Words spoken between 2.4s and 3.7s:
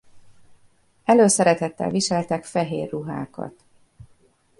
fehér ruhákat.